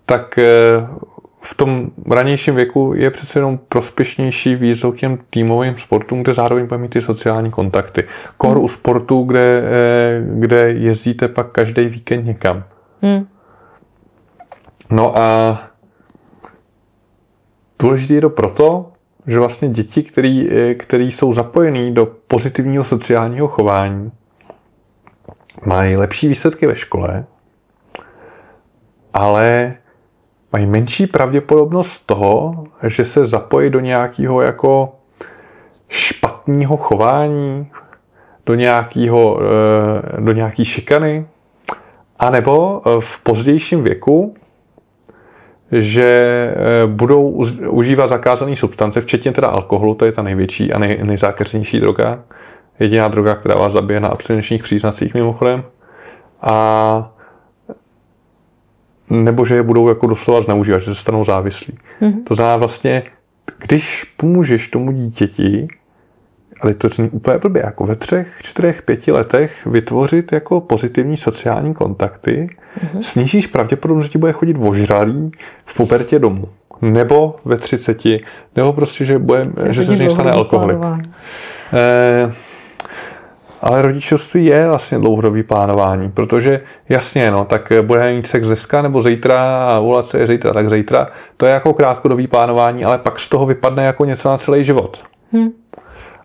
[0.07, 0.87] tak eh,
[1.45, 6.67] v tom ranějším věku je přece jenom prospěšnější výzov k těm týmovým sportům, kde zároveň
[6.67, 8.05] bude mít ty sociální kontakty.
[8.37, 8.65] Kor hmm.
[8.65, 12.65] u sportu, kde, eh, kde jezdíte pak každý víkend někam.
[13.03, 13.27] Hmm.
[14.91, 15.59] No a
[17.79, 18.93] důležité je to proto,
[19.27, 24.13] že vlastně děti, který, eh, jsou zapojený do pozitivního sociálního chování,
[25.67, 27.25] mají lepší výsledky ve škole,
[29.15, 29.75] ale
[30.53, 34.95] mají menší pravděpodobnost toho, že se zapojí do nějakého jako
[35.89, 37.71] špatného chování,
[38.47, 41.27] do nějakého, eh, do nějaký šikany,
[42.19, 44.35] anebo v pozdějším věku,
[45.73, 46.05] že
[46.55, 47.29] eh, budou
[47.69, 52.25] užívat zakázané substance, včetně teda alkoholu, to je ta největší a nej, nejzákeřnější droga.
[52.81, 55.65] Jediná droga, která vás zabije na abstinenčních příznacích mimochodem.
[56.43, 57.13] A
[59.11, 61.75] nebo že je budou jako doslova zneužívat, že se stanou závislí.
[62.01, 62.23] Mm-hmm.
[62.25, 63.03] To znamená vlastně,
[63.59, 65.69] když pomůžeš tomu dítěti,
[66.63, 71.75] ale to zní úplně blbě, jako ve třech, čtyřech, pěti letech vytvořit jako pozitivní sociální
[71.75, 73.01] kontakty, mm-hmm.
[73.01, 75.31] snížíš pravděpodobnost, že ti bude chodit ožralý
[75.65, 76.49] v pubertě domů.
[76.83, 78.21] Nebo ve třiceti,
[78.57, 80.79] nebo prostě, že, bude, že se z něj stane alkoholik.
[81.73, 82.33] Eh,
[83.61, 89.01] ale rodičovství je vlastně dlouhodobý plánování, protože jasně, no, tak bude mít sex dneska nebo
[89.01, 91.07] zítra a volat se je zítra, tak zítra.
[91.37, 95.05] To je jako krátkodobý plánování, ale pak z toho vypadne jako něco na celý život.
[95.33, 95.62] Hmm.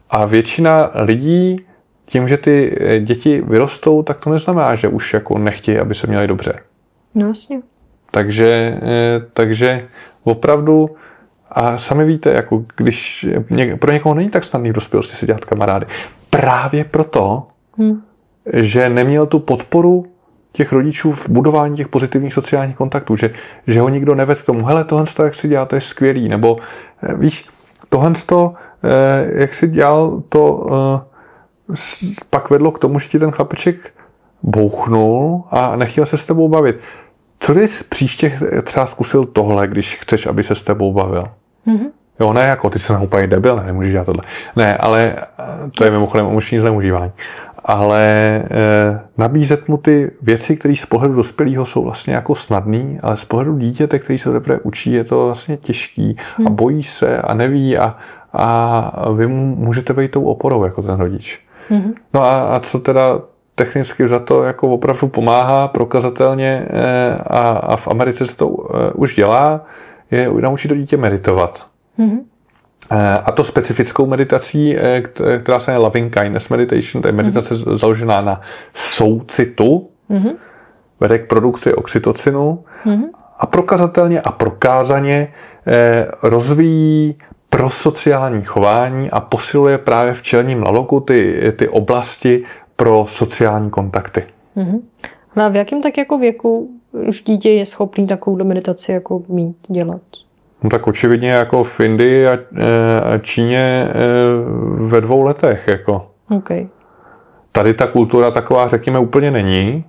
[0.10, 1.58] A většina lidí
[2.06, 6.28] tím, že ty děti vyrostou, tak to neznamená, že už jako nechtějí, aby se měli
[6.28, 6.60] dobře.
[7.15, 7.62] No, jasně.
[8.12, 9.88] Takže, eh, takže
[10.24, 10.89] opravdu
[11.50, 13.28] A sami víte, jako když
[13.80, 15.86] pro někoho není tak snadný v dospělosti si dělat kamarády.
[16.30, 18.02] Právě proto, hmm.
[18.54, 20.06] že neměl tu podporu
[20.52, 23.32] těch rodičů v budování těch pozitivních sociálních kontaktů, že,
[23.67, 26.58] že ho nikdo neved k tomu, hele, tohle, jak si dělá, to je skvělý, nebo
[27.04, 27.46] eh, víš,
[27.89, 28.12] tohle,
[28.84, 30.67] eh, jak si dělal, to
[31.71, 31.76] eh,
[32.30, 33.93] pak vedlo k tomu, že ti ten chlapeček
[34.43, 36.80] bouchnul a nechtěl se s tebou bavit.
[37.39, 41.23] Co bys příště třeba zkusil tohle, když chceš, aby se s tebou bavil?
[41.67, 41.89] Mm-hmm.
[42.19, 44.23] Jo, ne jako ty jsi úplně debil, ne, nemůžeš dělat tohle.
[44.56, 45.15] Ne, ale
[45.78, 47.12] to je mimochodem emoční zneužívání.
[47.67, 53.17] Ale e, nabízet mu ty věci, které z pohledu dospělého jsou vlastně jako snadný, ale
[53.17, 56.47] z pohledu dítěte, který se teprve učí, je to vlastně těžký hmm.
[56.47, 57.95] a bojí se a neví a,
[58.34, 61.39] a vy mu můžete být tou oporou jako ten rodič.
[61.69, 61.93] Hmm.
[62.13, 63.19] No a, a co teda
[63.56, 68.91] technicky za to jako opravdu pomáhá prokazatelně e, a, a v Americe se to e,
[68.91, 69.65] už dělá,
[70.12, 71.67] je naučit to dítě meditovat.
[71.99, 72.19] Mm-hmm.
[73.24, 75.02] A to specifickou meditací, eh,
[75.40, 77.76] která se jmenuje Loving Kindness Meditation, to je meditace mm-hmm.
[77.76, 78.42] založená na
[78.74, 80.36] soucitu, mm-hmm.
[81.00, 83.10] vede k produkci oxytocinu mm-hmm.
[83.40, 85.34] a prokazatelně a prokázaně
[85.68, 87.16] eh, rozvíjí
[87.50, 92.44] prosociální chování a posiluje právě v čelním laloku ty, ty oblasti
[92.76, 94.24] pro sociální kontakty.
[94.58, 94.82] Mm-hmm.
[95.36, 99.58] No a v jakém tak jako věku už dítě je schopný takovou meditaci jako mít,
[99.68, 100.02] dělat?
[100.63, 102.38] No tak očividně jako v Indii a, e,
[103.02, 103.93] a Číně e,
[104.84, 105.67] ve dvou letech.
[105.67, 106.12] Jako.
[106.38, 106.67] Okay.
[107.52, 109.86] Tady ta kultura taková, řekněme, úplně není,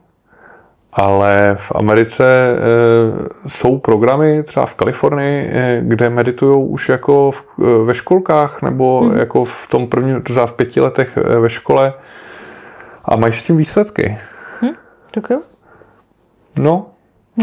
[0.92, 5.50] ale v Americe e, jsou programy, třeba v Kalifornii,
[5.80, 7.44] kde meditují už jako v,
[7.84, 9.18] ve školkách nebo hmm.
[9.18, 11.94] jako v tom prvním, třeba v pěti letech ve škole
[13.04, 14.18] a mají s tím výsledky.
[14.60, 14.72] Hmm.
[15.14, 15.40] Tak jo.
[16.58, 16.86] No,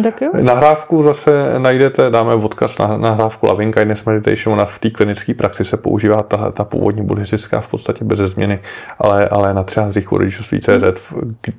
[0.03, 0.31] tak jo.
[0.41, 5.63] Nahrávku zase najdete, dáme odkaz na nahrávku Loving Kindness Meditation, ona v té klinické praxi
[5.63, 8.59] se používá ta, ta původní buddhistická v podstatě bez změny,
[8.99, 11.49] ale, ale na třeba zíchu rodičovství CZ k,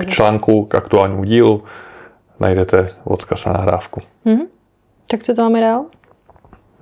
[0.00, 1.62] k článku, k aktuálnímu dílu
[2.40, 4.00] najdete odkaz na nahrávku.
[4.26, 4.46] Mm-hmm.
[5.10, 5.84] Tak co to máme dál?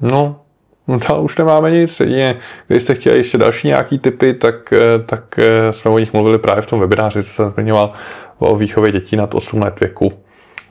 [0.01, 0.43] No,
[0.89, 2.01] No dál už nemáme nic.
[2.01, 2.37] Jedině,
[2.67, 4.75] když jste chtěli ještě další nějaký typy, tak,
[5.07, 7.93] tak eh, jsme o nich mluvili právě v tom webináři, co jsem zmiňoval
[8.39, 10.13] o výchově dětí nad 8 let věku.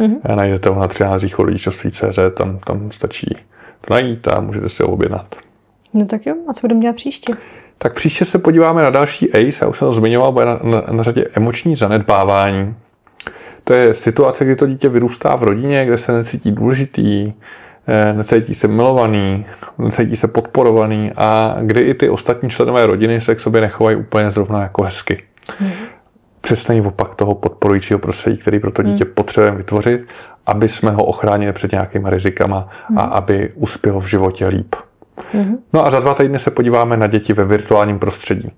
[0.02, 0.36] Mm-hmm.
[0.36, 3.36] Najdete ho na třinářích o rodičovství CZ, tam, tam stačí
[3.82, 5.36] to najít a můžete si ho objednat.
[5.94, 7.34] No tak jo, a co budeme dělat příště?
[7.78, 10.82] Tak příště se podíváme na další ACE, já už jsem to zmiňoval, bude na, na,
[10.92, 12.76] na řadě emoční zanedbávání.
[13.64, 17.34] To je situace, kdy to dítě vyrůstá v rodině, kde se necítí důležitý,
[17.88, 19.46] eh, necítí se milovaný,
[19.78, 24.32] necítí se podporovaný a kdy i ty ostatní členové rodiny se k sobě nechovají úplně
[24.32, 25.24] zrovna jako hezky.
[25.48, 25.91] Mm-hmm
[26.42, 29.14] přesný opak toho podporujícího prostředí, který pro to dítě hmm.
[29.14, 30.02] potřebujeme vytvořit,
[30.46, 33.00] aby jsme ho ochránili před nějakýma rizikama hmm.
[33.00, 34.76] a aby uspělo v životě líp.
[35.32, 35.58] Hmm.
[35.74, 38.52] No a za dva týdny se podíváme na děti ve virtuálním prostředí.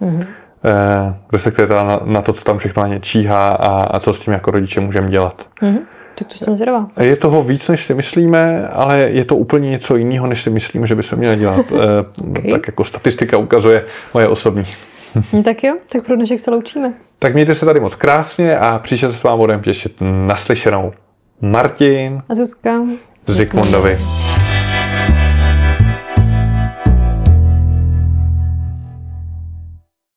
[0.00, 0.22] Hmm.
[0.64, 4.12] Eh, respektive teda na, na to, co tam všechno na ně číhá a, a co
[4.12, 5.48] s tím jako rodiče můžeme dělat.
[5.60, 5.78] Hmm.
[6.18, 6.80] Tak to jsem zvědavá.
[7.02, 10.86] Je toho víc, než si myslíme, ale je to úplně něco jiného, než si myslíme,
[10.86, 11.66] že by se měli dělat.
[11.72, 12.50] Eh, okay.
[12.50, 14.64] Tak jako statistika ukazuje moje osobní.
[15.32, 16.94] No tak jo, tak pro dnešek se loučíme.
[17.24, 20.92] Tak mějte se tady moc krásně a příště se s vámi budeme těšit naslyšenou.
[21.40, 22.82] Martin a Zuzka
[23.26, 23.98] Zikmundovi.